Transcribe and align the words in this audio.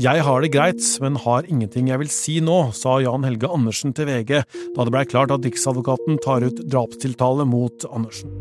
Jeg 0.00 0.22
har 0.24 0.40
det 0.40 0.48
greit, 0.54 0.84
men 1.02 1.18
har 1.20 1.48
ingenting 1.50 1.90
jeg 1.90 2.00
vil 2.00 2.12
si 2.12 2.38
nå, 2.40 2.70
sa 2.72 2.94
Jan 3.02 3.26
Helge 3.26 3.50
Andersen 3.52 3.92
til 3.92 4.08
VG 4.08 4.30
da 4.38 4.86
det 4.86 4.94
blei 4.94 5.02
klart 5.04 5.34
at 5.34 5.44
Riksadvokaten 5.44 6.16
tar 6.24 6.46
ut 6.46 6.62
drapstiltale 6.72 7.44
mot 7.44 7.84
Andersen. 7.90 8.32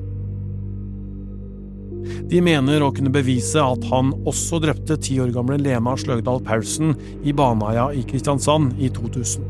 De 2.32 2.40
mener 2.46 2.86
å 2.86 2.94
kunne 2.96 3.12
bevise 3.12 3.60
at 3.60 3.84
han 3.92 4.14
også 4.30 4.62
drepte 4.64 5.02
ti 5.04 5.20
år 5.20 5.34
gamle 5.36 5.60
Lena 5.60 5.98
Sløgdal 6.00 6.40
Paulsen 6.48 6.96
i 7.28 7.36
Baneheia 7.36 7.90
i 7.92 8.06
Kristiansand 8.08 8.80
i 8.80 8.92
2000. 8.96 9.44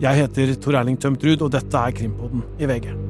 Jeg 0.00 0.24
heter 0.24 0.56
Tor 0.64 0.80
Erling 0.80 0.96
Tømtrud, 1.00 1.44
og 1.44 1.52
dette 1.52 1.88
er 1.88 1.98
Krimpodden 2.00 2.46
i 2.56 2.70
VG. 2.70 3.03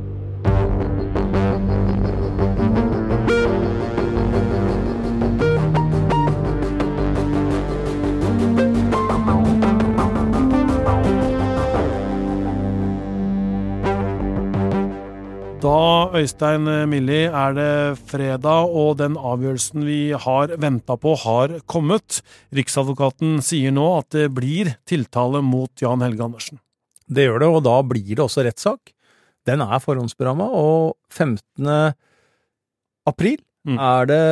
Øystein 16.14 16.68
Millie, 16.86 17.26
er 17.26 17.54
det 17.56 17.98
fredag, 18.06 18.70
og 18.70 18.98
den 19.00 19.16
avgjørelsen 19.18 19.82
vi 19.86 20.12
har 20.14 20.52
venta 20.62 20.94
på, 21.00 21.16
har 21.24 21.56
kommet. 21.70 22.20
Riksadvokaten 22.54 23.40
sier 23.42 23.74
nå 23.74 23.86
at 23.98 24.14
det 24.14 24.28
blir 24.36 24.76
tiltale 24.86 25.42
mot 25.42 25.70
Jan 25.82 26.04
Helge 26.04 26.22
Andersen. 26.28 26.60
Det 27.10 27.26
gjør 27.26 27.42
det, 27.42 27.48
og 27.50 27.64
da 27.66 27.78
blir 27.82 28.12
det 28.14 28.22
også 28.22 28.44
rettssak. 28.46 28.94
Den 29.48 29.64
er 29.64 29.82
forhåndsberamma, 29.82 30.46
og 30.54 30.94
15. 31.10 31.66
april 33.10 33.40
mm. 33.66 33.76
er 33.76 34.08
det 34.08 34.22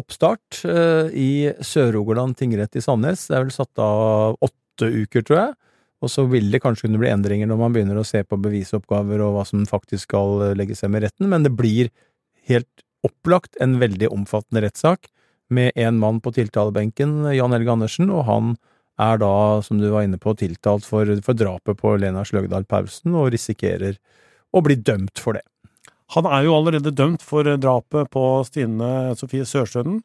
oppstart 0.00 0.60
uh, 0.66 1.08
i 1.14 1.54
Sør-Rogaland 1.64 2.36
tingrett 2.40 2.76
i 2.76 2.84
Sandnes. 2.84 3.28
Det 3.30 3.38
er 3.38 3.46
vel 3.46 3.54
satt 3.54 3.84
av 3.84 4.36
åtte 4.44 4.90
uker, 5.06 5.22
tror 5.22 5.40
jeg. 5.40 5.56
Og 6.04 6.12
så 6.12 6.24
vil 6.30 6.50
det 6.52 6.60
kanskje 6.62 6.86
kunne 6.86 7.00
bli 7.02 7.10
endringer 7.10 7.48
når 7.50 7.58
man 7.58 7.74
begynner 7.74 7.98
å 7.98 8.06
se 8.06 8.22
på 8.22 8.38
bevisoppgaver 8.40 9.22
og 9.24 9.34
hva 9.34 9.44
som 9.48 9.64
faktisk 9.66 10.06
skal 10.06 10.44
eh, 10.46 10.56
legges 10.58 10.84
frem 10.84 10.98
i 10.98 11.02
retten, 11.06 11.30
men 11.30 11.46
det 11.46 11.54
blir 11.58 11.90
helt 12.48 12.84
opplagt 13.06 13.58
en 13.62 13.78
veldig 13.82 14.10
omfattende 14.14 14.64
rettssak 14.64 15.10
med 15.54 15.72
en 15.80 15.98
mann 15.98 16.20
på 16.20 16.32
tiltalebenken, 16.36 17.22
Jan 17.32 17.54
Helge 17.56 17.72
Andersen, 17.72 18.10
og 18.12 18.26
han 18.28 18.56
er 18.98 19.20
da, 19.22 19.34
som 19.62 19.78
du 19.80 19.88
var 19.92 20.04
inne 20.04 20.18
på, 20.20 20.34
tiltalt 20.38 20.86
for, 20.86 21.08
for 21.24 21.38
drapet 21.38 21.78
på 21.78 21.94
Lena 22.02 22.24
Sløgdal 22.26 22.66
Pausen 22.68 23.14
og 23.16 23.30
risikerer 23.34 23.96
å 24.52 24.62
bli 24.64 24.76
dømt 24.80 25.22
for 25.22 25.38
det. 25.38 25.44
Han 26.16 26.26
er 26.26 26.46
jo 26.46 26.56
allerede 26.56 26.94
dømt 26.96 27.22
for 27.24 27.46
drapet 27.60 28.08
på 28.12 28.24
Stine 28.48 29.14
Sofie 29.18 29.46
Sørstøden, 29.48 30.00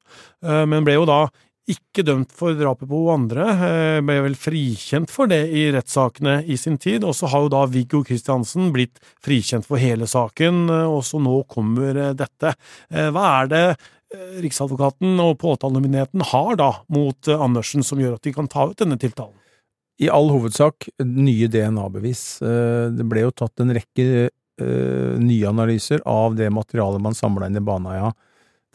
eh, 0.46 0.64
men 0.70 0.86
ble 0.86 0.98
jo 1.00 1.08
da 1.10 1.26
ikke 1.72 2.04
dømt 2.04 2.32
for 2.36 2.58
drapet 2.60 2.90
på 2.90 2.98
hun 3.06 3.14
andre, 3.14 3.46
eh, 3.56 4.00
ble 4.04 4.18
vel 4.26 4.36
frikjent 4.36 5.12
for 5.12 5.32
det 5.32 5.46
i 5.48 5.70
rettssakene 5.72 6.42
i 6.44 6.58
sin 6.60 6.78
tid, 6.78 7.06
og 7.08 7.16
så 7.16 7.30
har 7.32 7.46
jo 7.46 7.54
da 7.54 7.64
Viggo 7.72 8.04
Kristiansen 8.04 8.74
blitt 8.76 9.00
frikjent 9.24 9.66
for 9.66 9.80
hele 9.80 10.04
saken, 10.04 10.68
eh, 10.70 10.88
og 10.92 11.04
så 11.08 11.22
nå 11.24 11.44
kommer 11.48 11.96
eh, 11.96 12.14
dette. 12.14 12.56
Hva 12.92 13.44
er 13.44 13.48
det 13.48 13.66
Riksadvokaten 14.14 15.18
og 15.24 15.40
påtalemyndigheten 15.42 16.22
har 16.30 16.56
da 16.60 16.68
mot 16.94 17.18
Andersen 17.34 17.82
som 17.82 17.98
gjør 17.98 18.20
at 18.20 18.28
de 18.28 18.34
kan 18.36 18.48
ta 18.48 18.68
ut 18.70 18.78
denne 18.78 19.00
tiltalen? 19.02 19.34
I 20.04 20.10
all 20.14 20.30
hovedsak 20.30 20.86
nye 21.02 21.48
DNA-bevis. 21.50 22.22
Det 22.94 23.08
ble 23.10 23.24
jo 23.24 23.32
tatt 23.34 23.64
en 23.64 23.74
rekke 23.74 24.30
nye 25.18 25.50
analyser 25.50 26.04
av 26.06 26.38
det 26.38 26.52
materialet 26.54 27.02
man 27.02 27.18
samla 27.18 27.50
inn 27.50 27.58
i 27.58 27.66
Baneheia 27.66 28.12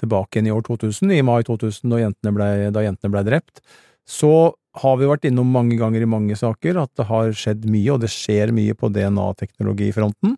tilbake 0.00 0.38
igjen 0.38 0.50
i 0.50 0.54
år 0.54 0.64
2000, 0.66 1.12
i 1.14 1.24
mai 1.26 1.42
2000, 1.46 1.90
da 1.92 2.00
jentene 2.02 2.34
ble, 2.34 2.48
jentene 2.86 3.12
ble 3.12 3.24
drept, 3.26 3.62
så 4.08 4.54
har 4.78 4.98
vi 4.98 5.08
vært 5.08 5.26
innom 5.28 5.48
mange 5.52 5.76
ganger 5.78 6.04
i 6.04 6.08
mange 6.08 6.36
saker 6.38 6.78
at 6.80 6.92
det 6.98 7.08
har 7.08 7.32
skjedd 7.36 7.66
mye, 7.70 7.90
og 7.94 8.02
det 8.04 8.10
skjer 8.12 8.52
mye 8.56 8.76
på 8.78 8.90
DNA-teknologifronten, 8.94 10.36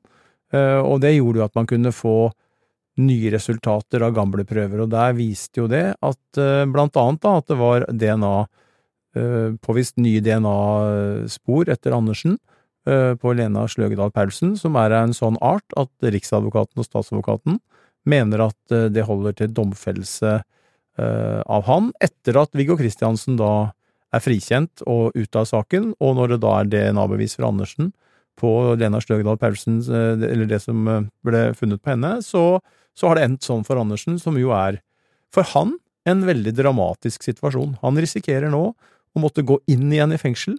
eh, 0.54 0.78
og 0.80 1.02
det 1.04 1.16
gjorde 1.16 1.42
jo 1.42 1.46
at 1.46 1.58
man 1.58 1.68
kunne 1.70 1.94
få 1.94 2.32
nye 3.00 3.32
resultater 3.32 4.02
av 4.04 4.14
gamle 4.16 4.44
prøver, 4.48 4.82
og 4.82 4.90
der 4.92 5.14
viste 5.16 5.62
jo 5.62 5.68
det 5.70 5.84
at 5.94 6.40
eh, 6.40 6.66
blant 6.70 6.98
annet 7.00 7.22
da, 7.24 7.36
at 7.40 7.50
det 7.50 7.58
var 7.60 7.86
DNA, 7.90 8.34
eh, 9.16 9.50
påvist 9.62 10.00
nye 10.00 10.22
DNA-spor 10.24 11.72
etter 11.72 11.96
Andersen, 11.96 12.40
på 13.20 13.34
Lena 13.36 13.66
Sløgedal 13.68 14.08
Paulsen, 14.10 14.54
som 14.56 14.74
er 14.80 14.94
av 14.96 15.04
en 15.04 15.12
sånn 15.14 15.34
art 15.44 15.74
at 15.78 16.06
Riksadvokaten 16.14 16.80
og 16.80 16.86
statsadvokaten 16.86 17.58
mener 18.08 18.46
at 18.48 18.74
eh, 18.74 18.88
det 18.92 19.06
holder 19.08 19.36
til 19.36 19.52
domfellelse 19.54 20.38
eh, 20.40 21.40
av 21.40 21.66
han, 21.68 21.90
etter 22.02 22.38
at 22.40 22.54
Viggo 22.56 22.76
Kristiansen 22.80 23.38
da 23.40 23.70
er 24.10 24.22
frikjent 24.24 24.82
og 24.90 25.14
ute 25.14 25.38
av 25.38 25.46
saken, 25.46 25.92
og 26.02 26.16
når 26.18 26.34
det 26.34 26.40
da 26.44 26.54
er 26.58 26.70
DNA-bevis 26.70 27.36
fra 27.38 27.50
Andersen 27.52 27.92
på 28.40 28.50
Lena 28.80 29.02
Støgdal 29.02 29.38
Paulsen, 29.40 29.80
eh, 29.84 30.24
eller 30.30 30.48
det 30.50 30.62
som 30.64 30.88
ble 31.26 31.44
funnet 31.58 31.82
på 31.82 31.94
henne, 31.94 32.16
så, 32.26 32.62
så 32.96 33.10
har 33.10 33.18
det 33.18 33.28
endt 33.28 33.46
sånn 33.46 33.66
for 33.68 33.80
Andersen, 33.80 34.18
som 34.22 34.38
jo 34.40 34.54
er, 34.56 34.80
for 35.34 35.46
han, 35.54 35.76
en 36.08 36.24
veldig 36.24 36.54
dramatisk 36.56 37.22
situasjon. 37.26 37.76
Han 37.82 38.00
risikerer 38.00 38.50
nå 38.50 38.64
å 38.72 39.20
måtte 39.20 39.44
gå 39.46 39.58
inn 39.70 39.90
igjen 39.92 40.14
i 40.16 40.18
fengsel, 40.18 40.56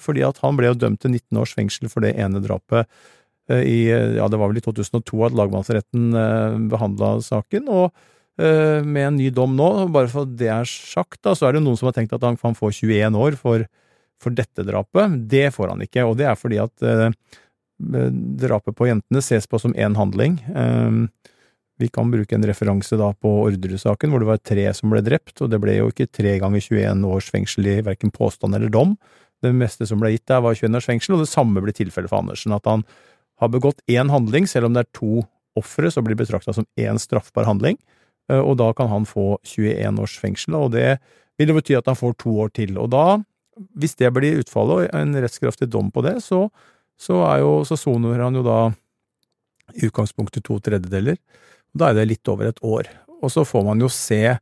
fordi 0.00 0.22
at 0.24 0.38
han 0.40 0.56
ble 0.56 0.70
jo 0.70 0.78
dømt 0.80 1.02
til 1.04 1.12
19 1.12 1.36
års 1.42 1.52
fengsel 1.52 1.90
for 1.92 2.00
det 2.00 2.14
ene 2.16 2.40
drapet 2.40 2.88
i, 3.48 3.88
ja, 3.88 4.28
det 4.28 4.38
var 4.38 4.50
vel 4.50 4.60
i 4.60 4.64
2002 4.64 5.24
at 5.28 5.36
lagmannsretten 5.36 6.06
eh, 6.12 6.56
behandla 6.68 7.14
saken, 7.24 7.68
og 7.72 7.86
eh, 8.40 8.84
med 8.84 9.06
en 9.06 9.18
ny 9.18 9.30
dom 9.34 9.56
nå, 9.56 9.70
bare 9.94 10.10
for 10.12 10.28
det 10.28 10.50
er 10.52 10.68
sagt, 10.68 11.22
da, 11.24 11.34
så 11.36 11.48
er 11.48 11.56
det 11.56 11.64
noen 11.64 11.78
som 11.80 11.88
har 11.88 11.96
tenkt 11.96 12.12
at 12.16 12.26
han, 12.26 12.38
han 12.42 12.58
får 12.58 12.76
21 12.82 13.18
år 13.18 13.38
for, 13.40 13.64
for, 14.20 14.36
dette 14.36 14.66
drapet. 14.68 15.16
Det 15.32 15.48
får 15.54 15.72
han 15.72 15.84
ikke, 15.86 16.04
og 16.04 16.18
det 16.20 16.28
er 16.28 16.38
fordi 16.38 16.60
at 16.60 16.84
eh, 16.84 17.08
drapet 18.44 18.76
på 18.76 18.90
jentene 18.90 19.24
ses 19.24 19.48
på 19.48 19.60
som 19.62 19.76
én 19.78 19.96
handling. 19.96 20.40
Eh, 20.52 21.32
vi 21.78 21.86
kan 21.94 22.10
bruke 22.10 22.34
en 22.34 22.46
referanse 22.46 22.96
da 22.98 23.12
på 23.14 23.30
Orderud-saken, 23.44 24.10
hvor 24.10 24.22
det 24.22 24.28
var 24.32 24.40
tre 24.42 24.64
som 24.74 24.90
ble 24.90 25.00
drept, 25.06 25.36
og 25.40 25.52
det 25.52 25.60
ble 25.62 25.76
jo 25.78 25.92
ikke 25.92 26.08
tre 26.10 26.34
ganger 26.42 26.64
21 26.64 27.04
års 27.06 27.28
fengsel 27.30 27.70
i 27.70 27.80
verken 27.86 28.10
påstand 28.10 28.58
eller 28.58 28.72
dom. 28.74 28.96
Det 29.38 29.52
meste 29.54 29.86
som 29.86 30.00
ble 30.02 30.16
gitt 30.16 30.26
der, 30.26 30.42
var 30.42 30.58
21 30.58 30.74
års 30.74 30.88
fengsel, 30.90 31.14
og 31.14 31.22
det 31.22 31.30
samme 31.30 31.62
ble 31.62 31.74
tilfellet 31.76 32.10
for 32.10 32.18
Andersen. 32.18 32.56
At 32.56 32.66
han 32.66 32.82
har 33.38 33.52
begått 33.52 33.82
én 33.90 34.10
handling, 34.10 34.48
selv 34.50 34.68
om 34.68 34.74
det 34.74 34.86
er 34.86 34.92
to 34.96 35.22
ofre, 35.58 35.90
så 35.90 36.02
blir 36.02 36.16
det 36.16 36.24
betrakta 36.24 36.54
som 36.54 36.66
én 36.78 36.98
straffbar 37.00 37.46
handling, 37.48 37.78
eh, 38.30 38.40
og 38.40 38.58
da 38.60 38.72
kan 38.76 38.90
han 38.90 39.06
få 39.08 39.38
21 39.46 40.02
års 40.02 40.18
fengsel, 40.20 40.58
og 40.58 40.72
det 40.76 40.98
vil 41.38 41.52
jo 41.52 41.58
bety 41.58 41.78
at 41.78 41.86
han 41.90 41.98
får 41.98 42.18
to 42.22 42.34
år 42.44 42.52
til. 42.54 42.74
Og 42.82 42.90
da, 42.92 43.20
hvis 43.78 43.96
det 43.98 44.10
blir 44.14 44.42
utfallet 44.42 44.88
og 44.88 44.98
en 44.98 45.14
rettskraftig 45.22 45.70
dom 45.70 45.92
på 45.94 46.02
det, 46.06 46.18
så, 46.24 46.46
så, 46.98 47.22
jo, 47.38 47.52
så 47.68 47.78
soner 47.78 48.24
han 48.24 48.38
jo 48.38 48.44
da 48.46 48.60
i 49.76 49.86
utgangspunktet 49.86 50.46
to 50.46 50.58
tredjedeler. 50.64 51.18
Da 51.76 51.90
er 51.90 51.98
det 51.98 52.08
litt 52.10 52.30
over 52.32 52.50
et 52.50 52.62
år. 52.64 52.88
Og 53.22 53.30
så 53.30 53.44
får 53.46 53.66
man 53.66 53.82
jo 53.82 53.90
se 53.92 54.38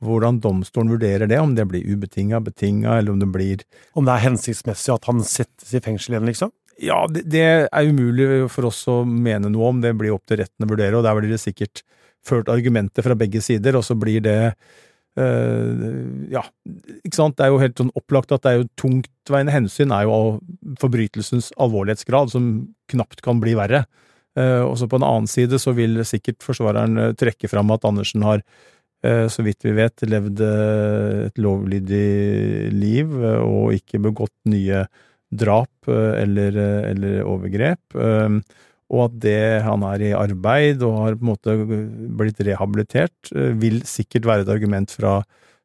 hvordan 0.00 0.40
domstolen 0.40 0.92
vurderer 0.94 1.28
det, 1.28 1.38
om 1.40 1.52
det 1.54 1.66
blir 1.68 1.84
ubetinga, 1.84 2.40
betinga, 2.40 2.96
eller 2.98 3.12
om 3.12 3.20
det 3.20 3.28
blir 3.28 3.64
Om 3.92 4.06
det 4.06 4.14
er 4.14 4.24
hensiktsmessig 4.24 4.94
at 4.94 5.04
han 5.10 5.20
settes 5.24 5.74
i 5.76 5.82
fengsel 5.84 6.16
igjen, 6.16 6.28
liksom? 6.30 6.52
Ja, 6.80 7.04
det, 7.12 7.26
det, 7.28 7.46
er 7.68 7.88
umulig 7.92 8.26
for 8.52 8.70
oss 8.70 8.80
å 8.88 9.02
mene 9.04 9.50
noe 9.52 9.68
om, 9.68 9.80
det 9.82 9.92
blir 9.98 10.14
opp 10.14 10.24
til 10.28 10.40
retten 10.40 10.64
å 10.64 10.70
vurdere, 10.70 10.96
og 10.96 11.04
der 11.04 11.18
blir 11.18 11.32
det 11.32 11.40
sikkert 11.42 11.82
ført 12.26 12.48
argumenter 12.52 13.04
fra 13.04 13.16
begge 13.18 13.42
sider, 13.44 13.76
og 13.76 13.84
så 13.84 13.96
blir 14.00 14.22
det 14.24 14.38
øh, 15.20 15.82
ja, 16.32 16.44
ikke 17.04 17.16
sant, 17.16 17.36
det 17.36 17.46
er 17.46 17.52
jo 17.52 17.60
helt 17.60 17.80
sånn 17.80 17.92
opplagt 17.98 18.32
at 18.32 18.44
det 18.44 18.52
er 18.52 18.60
jo 18.62 18.70
tungtveiende 18.80 19.54
hensyn 19.54 19.92
er 19.96 20.06
jo 20.08 20.38
forbrytelsens 20.80 21.50
alvorlighetsgrad, 21.60 22.32
som 22.32 22.50
knapt 22.92 23.20
kan 23.24 23.42
bli 23.42 23.56
verre. 23.58 23.84
Uh, 24.38 24.62
og 24.62 24.76
så 24.78 24.86
på 24.86 24.94
en 25.00 25.04
annen 25.04 25.26
side 25.26 25.58
så 25.58 25.72
vil 25.74 26.04
sikkert 26.06 26.44
forsvareren 26.46 27.00
uh, 27.00 27.12
trekke 27.18 27.48
fram 27.50 27.72
at 27.74 27.86
Andersen 27.88 28.24
har, 28.24 28.44
så 29.00 29.40
vidt 29.40 29.64
vi 29.64 29.70
vet, 29.72 30.02
levd 30.04 30.42
et 30.44 31.38
lovlydig 31.40 32.68
liv 32.76 33.14
og 33.16 33.70
ikke 33.72 33.96
begått 34.04 34.34
nye 34.52 34.82
drap 35.30 35.88
eh, 35.88 36.22
eller, 36.22 36.56
eh, 36.56 36.90
eller 36.90 37.22
overgrep, 37.28 37.94
eh, 37.94 38.40
og 38.90 39.04
at 39.04 39.18
det 39.22 39.42
han 39.62 39.84
er 39.86 40.02
i 40.02 40.14
arbeid 40.18 40.82
og 40.82 40.96
har 40.98 41.18
på 41.18 41.22
en 41.22 41.30
måte 41.30 41.54
blitt 42.18 42.40
rehabilitert, 42.42 43.30
vil 43.62 43.78
sikkert 43.86 44.26
være 44.26 44.42
et 44.42 44.50
argument 44.50 44.90
fra, 44.90 45.20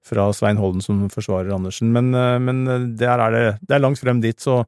fra 0.05 0.27
Svein 0.37 0.61
Holden 0.61 0.85
som 0.85 0.99
forsvarer 1.09 1.49
Andersen. 1.55 1.89
Men, 1.89 2.13
men 2.45 2.61
der 2.93 3.23
er 3.23 3.33
det, 3.33 3.41
det 3.65 3.79
er 3.79 3.81
langt 3.81 3.97
frem 3.97 4.21
dit, 4.21 4.37
så, 4.37 4.59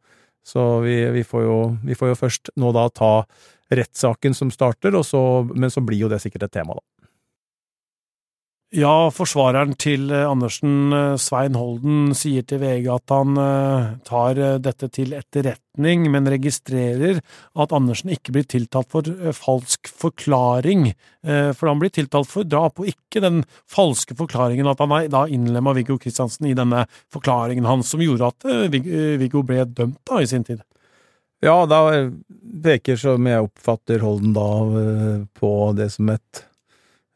så 0.42 0.66
vi, 0.82 1.04
vi, 1.14 1.22
får 1.22 1.46
jo, 1.46 1.60
vi, 1.86 2.00
får 2.00 2.16
jo, 2.16 2.18
først 2.18 2.52
nå 2.58 2.74
da 2.74 2.88
ta 2.90 3.12
rettssaken 3.78 4.34
som 4.34 4.50
starter, 4.50 4.98
så, 5.06 5.22
men 5.54 5.70
så 5.70 5.86
blir 5.86 6.08
jo 6.08 6.10
det 6.10 6.24
sikkert 6.26 6.50
et 6.50 6.58
tema, 6.58 6.82
da. 6.82 6.86
Ja, 8.76 9.08
forsvareren 9.16 9.78
til 9.80 10.10
eh, 10.12 10.26
Andersen, 10.28 10.92
eh, 10.92 11.14
Svein 11.24 11.56
Holden, 11.56 12.10
sier 12.20 12.44
til 12.44 12.60
VG 12.60 12.90
at 12.92 13.14
han 13.14 13.38
eh, 13.40 13.86
tar 14.04 14.42
dette 14.60 14.90
til 14.92 15.14
etterretning, 15.16 16.10
men 16.12 16.28
registrerer 16.28 17.22
at 17.56 17.76
Andersen 17.78 18.12
ikke 18.12 18.34
blir 18.36 18.48
tiltalt 18.52 18.92
for 18.92 19.08
falsk 19.38 19.88
forklaring. 19.88 20.90
For 21.24 21.70
han 21.70 21.80
blir 21.80 21.92
tiltalt 21.94 22.28
for 22.32 22.48
drap, 22.48 22.80
og 22.82 22.90
ikke 22.90 23.22
den 23.22 23.44
falske 23.70 24.16
forklaringen 24.18 24.68
at 24.68 24.82
han 24.82 24.96
da 25.14 25.26
innlemma 25.30 25.76
Viggo 25.78 26.00
Kristiansen 26.02 26.50
i 26.50 26.56
denne 26.58 26.86
forklaringen 27.14 27.68
hans, 27.70 27.92
som 27.94 28.02
gjorde 28.02 28.32
at 28.32 28.72
Viggo 28.74 29.46
ble 29.46 29.68
dømt 29.70 30.02
da 30.10 30.24
i 30.24 30.30
sin 30.30 30.48
tid. 30.48 30.64
Ja, 31.46 31.60
da 31.70 32.10
peker, 32.66 32.98
som 32.98 33.30
jeg 33.30 33.46
oppfatter 33.46 34.02
Holden 34.02 34.34
da, 34.34 34.50
på 35.38 35.54
det 35.78 35.92
som 35.94 36.10
et 36.16 36.48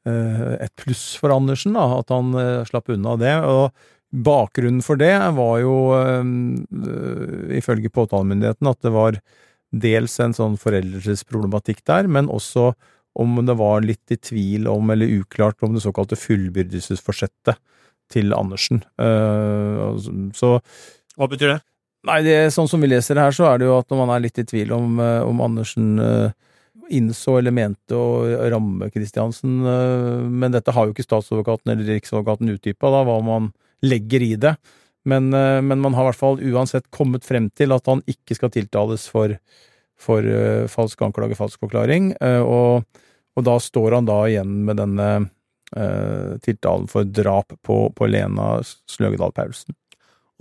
et 0.09 0.73
pluss 0.81 1.15
for 1.19 1.33
Andersen, 1.33 1.75
da, 1.77 1.85
at 1.99 2.13
han 2.13 2.33
eh, 2.37 2.63
slapp 2.69 2.89
unna 2.93 3.15
det. 3.21 3.35
og 3.45 3.71
Bakgrunnen 4.11 4.81
for 4.83 4.99
det 4.99 5.13
var 5.37 5.59
jo, 5.61 5.75
uh, 5.95 7.53
ifølge 7.55 7.91
påtalemyndigheten, 7.95 8.67
at 8.67 8.81
det 8.83 8.91
var 8.91 9.19
dels 9.71 10.17
en 10.19 10.35
sånn 10.35 10.57
foreldresproblematikk 10.59 11.79
der, 11.87 12.09
men 12.11 12.27
også 12.27 12.73
om 13.15 13.39
det 13.47 13.55
var 13.59 13.85
litt 13.85 14.11
i 14.11 14.17
tvil 14.19 14.67
om, 14.67 14.91
eller 14.91 15.13
uklart 15.21 15.63
om 15.63 15.77
det 15.77 15.83
såkalte 15.85 16.19
fullbyrdelsesforsettet 16.19 17.55
til 18.11 18.35
Andersen. 18.35 18.83
Så 20.35 20.51
Hva 21.15 21.27
betyr 21.31 21.53
det? 21.53 21.57
Nei, 22.07 22.19
det, 22.27 22.35
sånn 22.55 22.67
som 22.71 22.83
vi 22.83 22.91
leser 22.91 23.15
det 23.15 23.25
her, 23.27 23.35
så 23.35 23.47
er 23.47 23.59
det 23.59 23.67
jo 23.67 23.77
at 23.79 23.91
når 23.91 23.99
man 23.99 24.13
er 24.15 24.23
litt 24.23 24.39
i 24.43 24.47
tvil 24.47 24.71
om, 24.75 24.99
om 24.99 25.43
Andersen 25.43 25.99
innså 26.93 27.37
eller 27.39 27.53
mente 27.55 27.97
å 27.97 28.21
ramme 28.51 28.89
Kristiansen, 28.93 29.59
eh, 29.65 30.21
men 30.27 30.53
dette 30.53 30.73
har 30.75 30.87
jo 30.87 30.95
ikke 30.95 31.07
statsadvokaten 31.07 31.73
eller 31.73 31.89
riksadvokaten 31.95 32.51
utdypa, 32.53 32.91
hva 32.91 33.17
man 33.25 33.51
legger 33.85 34.25
i 34.25 34.35
det. 34.35 34.55
Men, 35.05 35.31
eh, 35.33 35.59
men, 35.61 35.81
man 35.81 35.95
har 35.97 36.05
i 36.05 36.11
hvert 36.11 36.21
fall 36.21 36.41
uansett 36.51 36.89
kommet 36.93 37.25
frem 37.25 37.49
til 37.49 37.73
at 37.73 37.87
han 37.89 38.03
ikke 38.09 38.37
skal 38.37 38.53
tiltales 38.53 39.07
for, 39.09 39.33
for 39.97 40.25
uh, 40.25 40.67
falsk 40.69 41.01
anklage, 41.05 41.37
falsk 41.37 41.61
forklaring, 41.61 42.13
og, 42.21 42.85
og, 43.35 43.43
da 43.45 43.57
står 43.61 43.97
han 43.97 44.09
da 44.09 44.23
igjen 44.29 44.59
med 44.65 44.81
denne 44.81 45.11
tiltalen 46.43 46.89
for 46.91 47.07
drap 47.07 47.53
på, 47.63 47.75
på 47.95 48.07
Lena 48.11 48.57
Sløgedal 48.91 49.31
Paulsen. 49.31 49.71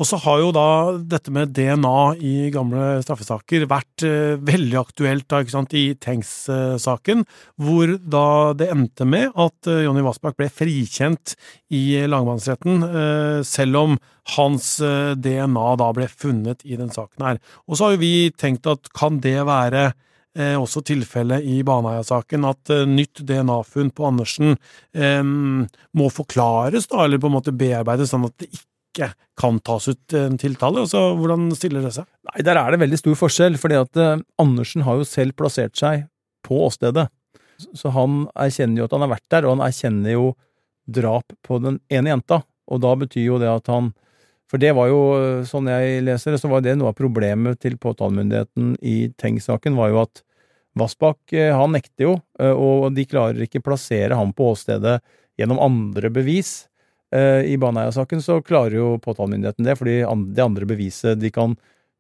Og 0.00 0.08
så 0.08 0.16
har 0.22 0.38
jo 0.40 0.52
da 0.56 0.66
dette 0.96 1.32
med 1.34 1.50
DNA 1.52 1.98
i 2.24 2.34
gamle 2.54 3.02
straffesaker 3.04 3.66
vært 3.68 4.04
eh, 4.08 4.40
veldig 4.40 4.78
aktuelt 4.80 5.26
da, 5.28 5.42
ikke 5.42 5.52
sant, 5.52 5.74
i 5.76 5.92
Tengs-saken, 6.00 7.26
hvor 7.60 7.92
da 8.00 8.26
det 8.56 8.70
endte 8.72 9.04
med 9.04 9.36
at 9.36 9.68
eh, 9.68 9.82
Jonny 9.84 10.04
Vassbakk 10.06 10.38
ble 10.40 10.48
frikjent 10.48 11.34
i 11.76 12.00
lagmannsretten, 12.08 12.86
eh, 12.88 13.40
selv 13.44 13.82
om 13.82 13.98
hans 14.38 14.78
eh, 14.80 15.12
DNA 15.20 15.66
da 15.82 15.90
ble 15.96 16.08
funnet 16.08 16.64
i 16.64 16.80
den 16.80 16.92
saken 16.94 17.26
her. 17.26 17.42
Og 17.68 17.76
så 17.76 17.90
har 17.90 17.98
jo 17.98 18.04
vi 18.06 18.14
tenkt 18.40 18.70
at 18.72 18.88
kan 18.96 19.20
det 19.20 19.36
være 19.44 19.90
eh, 19.90 20.56
også 20.56 20.80
tilfellet 20.88 21.44
i 21.44 21.60
Baneheia-saken, 21.66 22.48
at 22.48 22.72
eh, 22.72 22.88
nytt 22.88 23.20
DNA-funn 23.28 23.92
på 23.92 24.08
Andersen 24.08 24.56
må 24.96 26.08
forklares, 26.08 26.88
da, 26.88 27.04
eller 27.04 27.20
på 27.20 27.28
en 27.28 27.36
måte 27.36 27.52
bearbeides, 27.52 28.14
sånn 28.14 28.24
at 28.30 28.40
det 28.40 28.48
ikke 28.48 28.69
ikke 28.90 29.12
kan 29.40 29.60
tas 29.64 29.88
ut 29.88 30.14
en 30.18 30.36
tiltale. 30.38 30.84
Altså, 30.84 31.14
hvordan 31.18 31.48
stiller 31.56 31.84
det 31.86 31.94
seg? 31.96 32.08
Nei, 32.30 32.44
Der 32.46 32.58
er 32.58 32.70
det 32.70 32.82
veldig 32.82 32.98
stor 33.00 33.16
forskjell, 33.22 33.56
fordi 33.60 33.78
at 33.78 34.00
uh, 34.00 34.20
Andersen 34.42 34.84
har 34.86 35.00
jo 35.00 35.08
selv 35.08 35.36
plassert 35.38 35.78
seg 35.78 36.06
på 36.46 36.60
åstedet. 36.66 37.08
Så 37.76 37.92
han 37.94 38.24
erkjenner 38.34 38.82
jo 38.82 38.88
at 38.88 38.94
han 38.96 39.04
har 39.04 39.14
vært 39.14 39.28
der, 39.32 39.46
og 39.46 39.58
han 39.58 39.66
erkjenner 39.68 40.16
jo 40.16 40.30
drap 40.90 41.34
på 41.46 41.60
den 41.62 41.78
ene 41.92 42.14
jenta. 42.14 42.42
Og 42.70 42.80
da 42.82 42.94
betyr 42.98 43.26
jo 43.26 43.40
det 43.42 43.50
at 43.50 43.68
han 43.70 43.92
For 44.50 44.58
det 44.58 44.72
var 44.74 44.88
jo, 44.90 45.02
eh, 45.14 45.44
sånn 45.46 45.68
jeg 45.70 46.00
leser 46.02 46.34
det, 46.34 46.40
så 46.42 46.48
var 46.50 46.64
det 46.64 46.72
noe 46.74 46.90
av 46.90 46.96
problemet 46.98 47.60
til 47.62 47.76
påtalemyndigheten 47.78 48.72
i 48.82 49.12
Tengs-saken, 49.14 49.76
var 49.78 49.92
jo 49.92 50.00
at 50.02 50.24
Vassbakk, 50.74 51.20
eh, 51.38 51.52
han 51.54 51.70
nekter 51.70 52.08
jo, 52.08 52.16
og 52.58 52.88
de 52.96 53.04
klarer 53.06 53.46
ikke 53.46 53.62
plassere 53.62 54.18
ham 54.18 54.32
på 54.34 54.48
åstedet 54.50 54.96
gjennom 55.38 55.62
andre 55.62 56.10
bevis. 56.10 56.66
Eh, 57.10 57.42
I 57.52 57.58
Baneheia-saken 57.58 58.22
så 58.22 58.38
klarer 58.42 58.78
jo 58.78 58.94
påtalemyndigheten 59.02 59.66
det, 59.66 59.76
fordi 59.78 60.00
det 60.34 60.44
andre 60.44 60.68
beviset 60.68 61.18
de 61.18 61.30
kan 61.34 61.56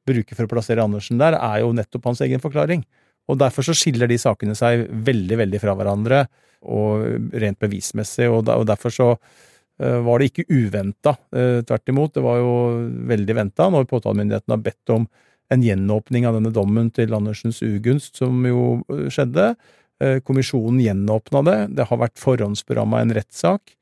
bruke 0.06 0.36
for 0.36 0.46
å 0.46 0.50
plassere 0.50 0.84
Andersen 0.84 1.20
der, 1.20 1.36
er 1.36 1.64
jo 1.64 1.74
nettopp 1.76 2.10
hans 2.10 2.22
egen 2.24 2.42
forklaring. 2.42 2.84
Og 3.30 3.38
derfor 3.38 3.66
så 3.66 3.74
skiller 3.76 4.10
de 4.10 4.18
sakene 4.18 4.56
seg 4.58 4.86
veldig, 4.90 5.38
veldig 5.42 5.60
fra 5.62 5.74
hverandre, 5.78 6.24
og 6.60 7.32
rent 7.40 7.58
bevismessig, 7.62 8.28
og 8.28 8.44
derfor 8.68 8.94
så 8.94 9.08
eh, 9.14 9.98
var 10.04 10.20
det 10.20 10.30
ikke 10.30 10.46
uventa. 10.50 11.16
Eh, 11.34 11.58
tvert 11.66 11.92
imot, 11.92 12.14
det 12.14 12.24
var 12.24 12.38
jo 12.40 12.54
veldig 13.10 13.36
venta 13.38 13.70
når 13.72 13.90
påtalemyndigheten 13.90 14.54
har 14.54 14.62
bedt 14.62 14.94
om 14.94 15.08
en 15.50 15.66
gjenåpning 15.66 16.28
av 16.28 16.38
denne 16.38 16.52
dommen 16.54 16.92
til 16.94 17.14
Andersens 17.16 17.58
ugunst, 17.66 18.20
som 18.20 18.44
jo 18.46 18.84
skjedde. 19.10 19.48
Kommisjonen 20.22 20.78
gjenåpna 20.78 21.40
det. 21.42 21.56
Det 21.74 21.88
har 21.90 21.98
vært 21.98 22.20
forhåndsberamma 22.22 23.00
en 23.02 23.10
rettssak. 23.16 23.74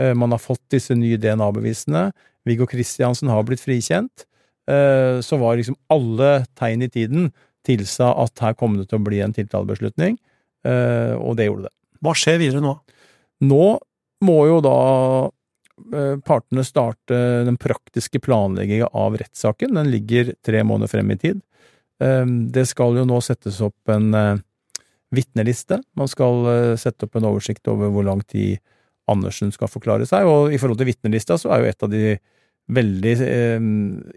Eh, 0.00 0.14
man 0.14 0.32
har 0.32 0.40
fått 0.40 0.64
disse 0.72 0.94
nye 0.96 1.18
DNA-bevisene. 1.20 2.10
Viggo 2.48 2.66
Kristiansen 2.66 3.30
har 3.32 3.44
blitt 3.46 3.62
frikjent. 3.62 4.26
Eh, 4.70 5.20
så 5.20 5.38
var 5.40 5.58
liksom 5.58 5.78
alle 5.92 6.44
tegn 6.58 6.86
i 6.86 6.90
tiden 6.92 7.30
tilsa 7.66 8.12
at 8.18 8.42
her 8.42 8.56
kom 8.58 8.78
det 8.78 8.88
til 8.90 8.98
å 8.98 9.06
bli 9.06 9.20
en 9.22 9.34
tiltalebeslutning, 9.34 10.16
eh, 10.66 11.14
og 11.14 11.36
det 11.38 11.46
gjorde 11.46 11.68
det. 11.68 11.74
Hva 12.02 12.14
skjer 12.18 12.40
videre 12.42 12.62
nå? 12.62 12.74
Nå 13.46 13.66
må 14.26 14.40
jo 14.46 14.58
da 14.62 14.76
partene 16.22 16.62
starte 16.62 17.16
den 17.46 17.56
praktiske 17.58 18.20
planlegginga 18.22 18.90
av 18.94 19.16
rettssaken. 19.18 19.72
Den 19.74 19.88
ligger 19.90 20.30
tre 20.44 20.60
måneder 20.62 20.90
frem 20.92 21.10
i 21.10 21.16
tid. 21.18 21.40
Det 21.98 22.64
skal 22.68 23.00
jo 23.00 23.06
nå 23.08 23.18
settes 23.24 23.58
opp 23.64 23.90
en 23.90 24.12
vitneliste. 25.10 25.80
Man 25.98 26.10
skal 26.12 26.76
sette 26.78 27.08
opp 27.08 27.18
en 27.18 27.26
oversikt 27.32 27.66
over 27.72 27.90
hvor 27.90 28.06
lang 28.06 28.22
tid 28.30 28.60
Andersen 29.12 29.52
skal 29.54 29.70
forklare 29.70 30.06
seg, 30.08 30.28
og 30.28 30.52
i 30.52 30.60
forhold 30.60 30.80
til 30.80 30.90
vitnelista 30.90 31.38
så 31.40 31.52
er 31.52 31.62
jo 31.62 31.72
et 31.72 31.86
av 31.86 31.92
de 31.92 32.16
veldig 32.72 33.12
eh, 33.26 33.68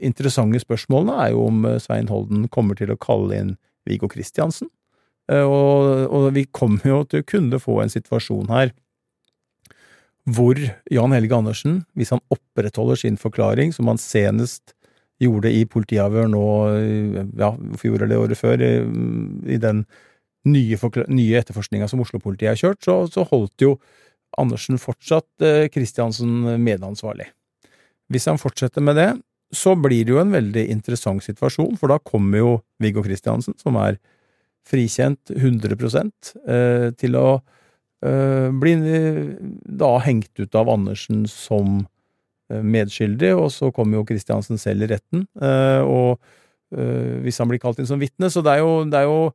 interessante 0.06 0.62
spørsmålene 0.62 1.18
er 1.24 1.34
jo 1.34 1.46
om 1.50 1.66
eh, 1.68 1.80
Svein 1.82 2.10
Holden 2.12 2.48
kommer 2.54 2.78
til 2.78 2.94
å 2.94 3.00
kalle 3.02 3.38
inn 3.38 3.54
Viggo 3.90 4.10
Kristiansen. 4.12 4.70
Eh, 5.32 5.42
og, 5.42 6.06
og, 6.06 6.30
vi 6.36 6.46
kommer 6.54 6.86
jo 6.86 7.04
til 7.10 7.24
å 7.24 7.28
kunne 7.28 7.62
få 7.62 7.82
en 7.84 7.94
situasjon 7.94 8.52
her 8.54 8.74
hvor 10.26 10.58
Jan 10.90 11.14
Helge 11.14 11.38
Andersen, 11.38 11.84
hvis 11.94 12.10
han 12.10 12.24
opprettholder 12.34 12.98
sin 12.98 13.18
forklaring, 13.22 13.70
som 13.76 13.92
han 13.92 14.00
senest 14.02 14.74
gjorde 15.22 15.52
i 15.54 15.68
politiavhør 15.70 16.32
nå, 16.32 16.46
ja, 17.38 17.52
fjor 17.78 18.02
eller 18.02 18.24
året 18.24 18.40
før, 18.40 18.64
i, 18.66 18.72
i 19.54 19.60
den 19.62 19.84
nye, 20.50 20.80
nye 21.14 21.38
etterforskninga 21.40 21.86
som 21.92 22.02
Oslo-politiet 22.02 22.56
har 22.56 22.58
kjørt, 22.58 22.82
så, 22.88 22.98
så 23.06 23.28
holdt 23.30 23.62
jo 23.62 23.76
Andersen 24.42 24.80
fortsatt 24.82 25.46
Kristiansen 25.74 26.44
eh, 26.48 26.60
medansvarlig. 26.62 27.30
Hvis 28.12 28.28
han 28.30 28.40
fortsetter 28.42 28.84
med 28.86 29.00
det, 29.00 29.10
så 29.56 29.76
blir 29.80 30.06
det 30.06 30.14
jo 30.14 30.22
en 30.22 30.34
veldig 30.34 30.66
interessant 30.74 31.24
situasjon, 31.24 31.78
for 31.80 31.92
da 31.92 32.00
kommer 32.04 32.42
jo 32.42 32.54
Viggo 32.82 33.04
Kristiansen, 33.06 33.56
som 33.62 33.78
er 33.82 34.00
frikjent 34.66 35.32
100 35.32 35.76
eh, 36.50 36.88
til 36.98 37.18
å 37.20 37.28
eh, 38.06 38.50
bli 38.52 38.74
da 39.66 39.92
hengt 40.06 40.34
ut 40.42 40.58
av 40.58 40.72
Andersen 40.74 41.26
som 41.30 41.86
medskyldig, 42.46 43.32
og 43.34 43.48
så 43.50 43.72
kommer 43.74 43.98
jo 43.98 44.06
Kristiansen 44.06 44.60
selv 44.62 44.86
i 44.86 44.90
retten, 44.92 45.24
og 45.90 46.20
hvis 47.26 47.40
han 47.42 47.50
blir 47.50 47.58
kalt 47.58 47.80
inn 47.82 47.88
som 47.90 47.98
vitne, 47.98 48.30
så 48.30 48.44
det 48.46 48.52
er 48.54 48.62
jo, 48.62 48.84
det 48.86 49.00
er 49.00 49.08
jo 49.10 49.32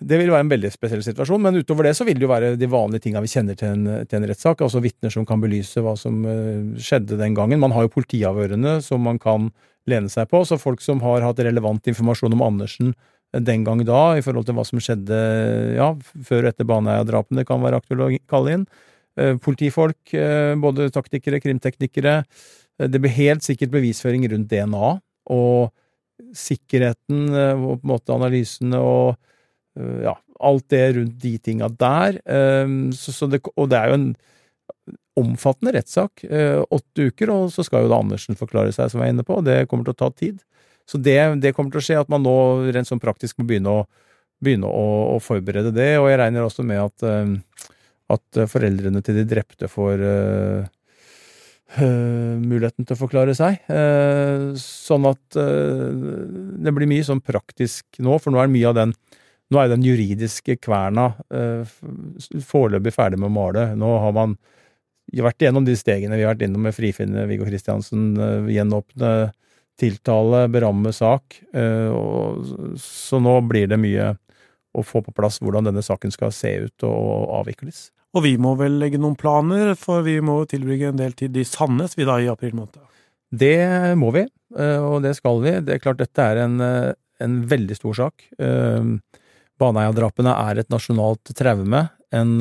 det 0.00 0.16
vil 0.16 0.30
være 0.32 0.46
en 0.46 0.50
veldig 0.50 0.70
spesiell 0.72 1.02
situasjon, 1.04 1.42
men 1.44 1.58
utover 1.60 1.84
det 1.86 1.92
så 1.98 2.06
vil 2.08 2.16
det 2.16 2.24
jo 2.24 2.30
være 2.30 2.54
de 2.58 2.68
vanlige 2.70 3.04
tinga 3.04 3.20
vi 3.20 3.30
kjenner 3.32 3.58
til 3.58 3.74
en, 3.74 3.88
til 4.08 4.16
en 4.16 4.26
rettssak, 4.30 4.62
altså 4.64 4.80
vitner 4.80 5.12
som 5.12 5.26
kan 5.28 5.42
belyse 5.42 5.82
hva 5.84 5.92
som 5.98 6.22
uh, 6.24 6.78
skjedde 6.80 7.18
den 7.20 7.36
gangen. 7.36 7.60
Man 7.60 7.74
har 7.76 7.84
jo 7.84 7.92
politiavhørene 7.98 8.78
som 8.84 9.04
man 9.04 9.20
kan 9.20 9.50
lene 9.90 10.12
seg 10.12 10.30
på, 10.32 10.42
så 10.48 10.60
folk 10.60 10.80
som 10.84 11.02
har 11.04 11.24
hatt 11.26 11.42
relevant 11.44 11.92
informasjon 11.92 12.36
om 12.36 12.44
Andersen 12.46 12.94
eh, 12.94 13.42
den 13.44 13.64
gang 13.66 13.84
da, 13.84 14.16
i 14.16 14.24
forhold 14.24 14.48
til 14.48 14.56
hva 14.56 14.64
som 14.68 14.80
skjedde 14.80 15.20
ja, 15.76 15.92
før 16.28 16.46
og 16.46 16.52
etter 16.54 16.68
Baneheia-drapene, 16.68 17.44
kan 17.48 17.60
være 17.64 17.82
aktuelt 17.82 18.06
å 18.06 18.10
kalle 18.30 18.56
inn. 18.56 18.68
Politifolk, 19.44 20.14
både 20.62 20.86
taktikere, 20.94 21.40
krimteknikere. 21.42 22.12
Det 22.78 23.00
blir 23.02 23.12
helt 23.12 23.44
sikkert 23.44 23.72
bevisføring 23.74 24.22
rundt 24.32 24.48
DNA, 24.48 24.92
og 25.34 26.30
sikkerheten 26.36 27.26
på 27.26 27.74
en 27.74 27.90
måte 27.90 28.14
analysene 28.14 28.80
og 28.80 29.18
Eh, 29.18 29.39
ja, 30.04 30.16
alt 30.40 30.66
det 30.72 30.84
rundt 30.96 31.16
de 31.22 31.36
tinga 31.38 31.68
der. 31.68 32.20
Ehm, 32.24 32.90
så, 32.96 33.12
så 33.12 33.28
det, 33.30 33.42
og 33.54 33.70
det 33.70 33.78
er 33.78 33.90
jo 33.90 33.98
en 33.98 34.10
omfattende 35.20 35.74
rettssak. 35.76 36.24
Eh, 36.24 36.60
åtte 36.70 37.10
uker, 37.10 37.32
og 37.34 37.50
så 37.54 37.64
skal 37.66 37.84
jo 37.84 37.92
da 37.92 38.00
Andersen 38.00 38.38
forklare 38.38 38.72
seg, 38.74 38.92
som 38.92 39.02
jeg 39.02 39.10
er 39.10 39.16
inne 39.16 39.26
på. 39.26 39.40
og 39.40 39.48
Det 39.48 39.66
kommer 39.70 39.88
til 39.88 39.96
å 39.96 40.00
ta 40.04 40.10
tid. 40.14 40.40
Så 40.88 40.98
det, 40.98 41.18
det 41.44 41.54
kommer 41.54 41.74
til 41.74 41.82
å 41.82 41.86
skje 41.86 42.00
at 42.00 42.10
man 42.10 42.24
nå 42.24 42.36
rent 42.72 42.88
sånn 42.88 43.02
praktisk 43.02 43.38
må 43.38 43.46
begynne 43.50 43.82
å, 43.82 43.84
begynne 44.42 44.70
å, 44.70 44.88
å 45.14 45.20
forberede 45.22 45.74
det. 45.76 45.92
Og 46.00 46.08
jeg 46.10 46.20
regner 46.22 46.46
også 46.46 46.66
med 46.66 46.82
at, 46.82 47.06
ehm, 47.06 47.38
at 48.10 48.44
foreldrene 48.50 49.04
til 49.04 49.20
de 49.20 49.26
drepte 49.28 49.70
får 49.70 50.06
muligheten 51.78 52.82
til 52.82 52.96
å 52.96 52.98
forklare 52.98 53.30
seg. 53.38 53.60
sånn 54.58 55.04
at 55.06 55.36
det 55.38 56.72
blir 56.74 56.90
mye 56.90 57.04
sånn 57.06 57.20
praktisk 57.22 58.00
nå, 58.02 58.16
for 58.18 58.34
nå 58.34 58.40
er 58.42 58.50
mye 58.50 58.72
av 58.72 58.74
den 58.74 58.94
nå 59.50 59.60
er 59.60 59.72
den 59.72 59.84
juridiske 59.84 60.56
kverna 60.62 61.10
foreløpig 62.46 62.94
ferdig 62.94 63.18
med 63.18 63.30
å 63.30 63.34
male. 63.34 63.66
Nå 63.78 63.90
har 64.04 64.14
man 64.16 64.36
vært 65.10 65.42
igjennom 65.42 65.66
de 65.66 65.74
stegene 65.78 66.18
vi 66.18 66.22
har 66.22 66.36
vært 66.36 66.46
innom 66.46 66.62
med 66.68 66.76
frifinne 66.76 67.26
Viggo 67.26 67.48
Kristiansen, 67.48 68.12
gjenåpne 68.50 69.32
tiltale, 69.80 70.44
beramme 70.52 70.92
sak. 70.94 71.40
Så 72.78 73.18
nå 73.22 73.36
blir 73.48 73.70
det 73.70 73.80
mye 73.80 74.12
å 74.70 74.84
få 74.86 75.02
på 75.02 75.14
plass 75.16 75.40
hvordan 75.42 75.66
denne 75.66 75.82
saken 75.82 76.14
skal 76.14 76.30
se 76.34 76.52
ut 76.68 76.86
og 76.86 77.32
avvikles. 77.40 77.88
Og 78.14 78.24
vi 78.26 78.36
må 78.42 78.56
vel 78.58 78.78
legge 78.78 78.98
noen 78.98 79.18
planer, 79.18 79.74
for 79.78 80.04
vi 80.06 80.16
må 80.22 80.40
tilbringe 80.50 80.90
en 80.90 81.00
del 81.00 81.14
tid 81.18 81.36
i 81.38 81.46
Sandnes 81.46 81.96
vi 81.98 82.06
da 82.06 82.18
i 82.22 82.30
april 82.30 82.56
måned? 82.58 82.78
Det 83.30 83.94
må 83.98 84.10
vi, 84.14 84.24
og 84.58 85.02
det 85.04 85.14
skal 85.18 85.42
vi. 85.42 85.56
Det 85.62 85.76
er 85.76 85.82
klart 85.82 86.02
dette 86.02 86.22
er 86.22 86.42
en, 86.44 86.56
en 87.22 87.36
veldig 87.50 87.76
stor 87.78 87.98
sak. 88.04 88.26
Baneheia-drapene 89.60 90.32
er 90.48 90.62
et 90.62 90.70
nasjonalt 90.72 91.32
traume. 91.36 91.84
En 92.16 92.32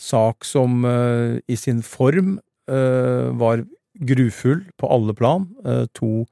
sak 0.00 0.46
som 0.48 0.82
i 0.84 1.56
sin 1.56 1.80
form 1.86 2.38
var 2.66 3.62
grufull 4.00 4.64
på 4.80 4.90
alle 4.90 5.14
plan. 5.16 5.46
To 5.96 6.26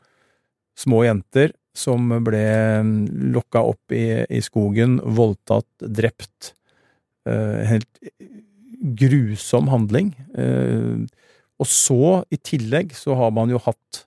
små 0.78 1.02
jenter 1.06 1.54
som 1.78 2.10
ble 2.26 2.44
mm, 2.82 3.32
lokka 3.34 3.62
opp 3.70 3.94
i, 3.94 4.24
i 4.26 4.40
skogen, 4.42 4.98
voldtatt, 5.02 5.68
drept. 5.78 6.52
Helt 7.28 8.00
grusom 8.98 9.68
handling. 9.70 10.12
Og 11.58 11.68
så, 11.68 12.22
i 12.32 12.38
tillegg, 12.38 12.94
så 12.96 13.16
har 13.18 13.34
man 13.36 13.52
jo 13.52 13.60
hatt 13.62 14.04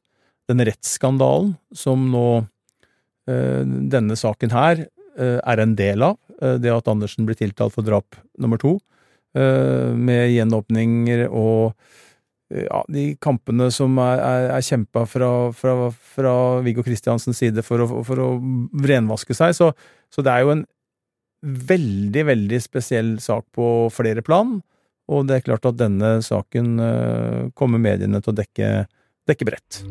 den 0.51 0.63
rettsskandalen 0.68 1.54
som 1.75 2.10
nå 2.12 2.25
denne 3.28 4.18
saken 4.18 4.51
her 4.51 4.82
er 5.18 5.62
en 5.62 5.75
del 5.75 6.03
av. 6.06 6.18
Det 6.62 6.72
at 6.74 6.88
Andersen 6.89 7.27
blir 7.27 7.38
tiltalt 7.38 7.75
for 7.75 7.86
drap 7.86 8.15
nummer 8.41 8.58
to, 8.62 8.77
med 9.32 10.32
gjenåpninger 10.34 11.27
og 11.30 11.75
ja, 12.51 12.82
de 12.91 13.06
kampene 13.24 13.70
som 13.72 13.96
er, 14.01 14.20
er, 14.20 14.48
er 14.58 14.65
kjempa 14.65 15.06
fra, 15.10 15.30
fra, 15.56 15.75
fra, 16.15 16.34
Viggo 16.65 16.84
Kristiansens 16.84 17.39
side 17.39 17.63
for 17.63 17.84
å, 17.84 18.01
for 18.08 18.20
å 18.20 18.30
renvaske 18.84 19.36
seg. 19.38 19.56
Så, 19.58 19.72
så, 20.12 20.25
det 20.25 20.34
er 20.34 20.46
jo 20.46 20.56
en 20.58 20.65
veldig, 21.41 22.25
veldig 22.27 22.60
spesiell 22.63 23.15
sak 23.24 23.48
på 23.56 23.68
flere 23.96 24.25
plan. 24.25 24.60
Og 25.12 25.25
det 25.27 25.39
er 25.39 25.48
klart 25.48 25.68
at 25.68 25.80
denne 25.80 26.18
saken 26.24 26.75
kommer 27.58 27.82
mediene 27.82 28.22
til 28.24 28.36
å 28.36 28.38
dekke, 28.44 28.75
dekke 29.32 29.50
bredt. 29.50 29.82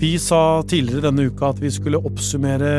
Vi 0.00 0.14
sa 0.18 0.62
tidligere 0.66 1.04
denne 1.04 1.28
uka 1.28 1.50
at 1.52 1.60
vi 1.62 1.70
skulle 1.70 2.00
oppsummere 2.00 2.70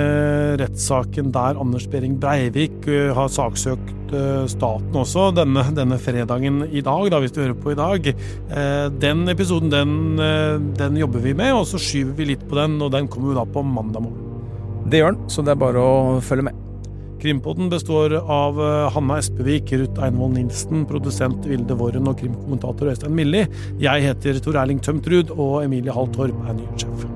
rettssaken 0.59 1.29
der 1.33 1.59
Anders 1.61 1.85
Behring 1.91 2.17
Breivik 2.19 2.87
eh, 2.89 3.13
har 3.15 3.29
saksøkt 3.31 4.15
eh, 4.17 4.43
staten 4.51 4.97
også, 4.97 5.29
denne, 5.37 5.63
denne, 5.77 5.99
fredagen 6.01 6.63
i 6.67 6.83
dag, 6.83 7.07
da, 7.13 7.21
hvis 7.21 7.35
du 7.35 7.43
hører 7.43 7.55
på 7.59 7.75
i 7.75 7.79
dag. 7.79 8.09
Eh, 8.09 8.89
den 9.03 9.23
episoden 9.31 9.71
den, 9.71 9.95
den, 10.79 10.99
jobber 10.99 11.23
vi 11.23 11.37
med, 11.37 11.53
og 11.53 11.69
så 11.69 11.81
skyver 11.81 12.17
vi 12.17 12.31
litt 12.33 12.45
på 12.49 12.59
den, 12.59 12.79
og 12.81 12.91
den 12.95 13.07
kommer 13.07 13.31
jo 13.31 13.39
da 13.39 13.47
på 13.47 13.65
mandag 13.67 14.07
morgen. 14.07 14.29
Det 14.89 14.99
gjør 14.99 15.15
den, 15.15 15.25
så 15.31 15.45
det 15.45 15.53
er 15.53 15.63
bare 15.63 15.79
å 15.85 16.21
følge 16.25 16.49
med. 16.49 16.72
Krimpodden 17.21 17.69
består 17.69 18.13
av 18.13 18.59
eh, 18.61 18.91
Hanna 18.93 19.17
Espevik, 19.21 19.71
Ruth 19.71 20.03
Einvoll 20.03 20.33
Nilsen, 20.35 20.85
produsent 20.89 21.45
Vilde 21.47 21.77
Våren 21.79 22.09
og 22.09 22.19
krimkommentator 22.19 22.91
Øystein 22.91 23.15
Milli. 23.15 23.45
Jeg 23.81 24.07
heter 24.07 24.39
Tor 24.43 24.59
Erling 24.59 24.83
Tømtrud, 24.83 25.31
og 25.37 25.63
Emilie 25.63 25.95
Hall 25.95 26.11
Torp 26.15 26.35
er 26.47 26.57
nyhetssjef. 26.59 27.07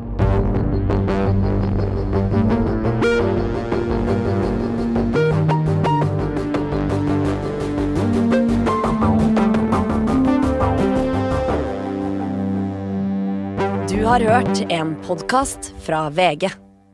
Du 13.92 14.04
har 14.08 14.24
hørt 14.24 14.62
en 14.72 14.96
podkast 15.04 15.74
fra 15.84 16.06
VG. 16.10 16.48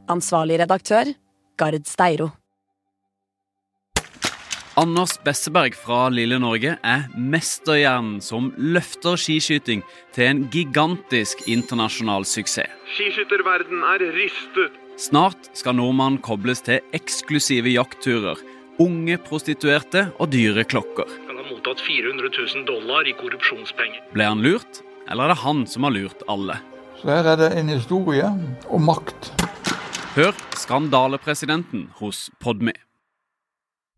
Ansvarlig 0.09 0.57
redaktør, 0.65 1.13
Gard 1.57 1.85
Steiro. 1.85 2.33
Anders 4.75 5.19
Besseberg 5.21 5.75
fra 5.77 6.07
Lille 6.09 6.39
Norge 6.41 6.71
er 6.81 7.01
mesterhjernen 7.13 8.15
som 8.25 8.47
løfter 8.57 9.19
skiskyting 9.21 9.83
til 10.15 10.25
en 10.25 10.39
gigantisk 10.49 11.43
internasjonal 11.45 12.25
suksess. 12.25 12.71
Skiskytterverden 12.95 13.83
er 13.85 14.01
rystet. 14.15 14.79
Snart 14.97 15.51
skal 15.53 15.77
nordmannen 15.77 16.17
kobles 16.25 16.63
til 16.65 16.81
eksklusive 16.97 17.69
jaktturer, 17.69 18.41
unge 18.81 19.19
prostituerte 19.21 20.07
og 20.17 20.31
dyre 20.33 20.65
klokker. 20.65 21.11
Han 21.27 21.37
har 21.37 21.45
mottatt 21.51 21.83
400 21.85 22.31
000 22.33 22.65
dollar 22.65 23.05
i 23.05 23.13
korrupsjonspenger. 23.19 24.07
Ble 24.15 24.25
han 24.25 24.41
lurt, 24.41 24.81
eller 25.05 25.27
er 25.27 25.35
det 25.35 25.43
han 25.43 25.67
som 25.69 25.85
har 25.85 25.93
lurt 25.93 26.25
alle? 26.25 26.57
Så 26.97 27.11
her 27.11 27.29
er 27.35 27.37
det 27.43 27.51
en 27.61 27.69
historie 27.69 28.25
om 28.73 28.89
makt. 28.89 29.29
Hør 30.17 30.33
skandalepresidenten 30.57 31.91
hos 32.01 32.31
Podme. 32.41 32.73